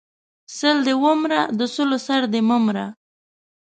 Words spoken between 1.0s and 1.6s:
و مره،